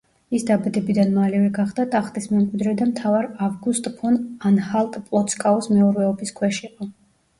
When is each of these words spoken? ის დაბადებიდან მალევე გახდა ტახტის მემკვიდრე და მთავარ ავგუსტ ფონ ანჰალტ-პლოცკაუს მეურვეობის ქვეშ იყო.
ის 0.35 0.43
დაბადებიდან 0.45 1.11
მალევე 1.17 1.49
გახდა 1.57 1.85
ტახტის 1.91 2.25
მემკვიდრე 2.31 2.73
და 2.79 2.87
მთავარ 2.93 3.27
ავგუსტ 3.49 3.91
ფონ 3.99 4.17
ანჰალტ-პლოცკაუს 4.51 5.69
მეურვეობის 5.77 6.35
ქვეშ 6.41 6.65
იყო. 6.71 6.91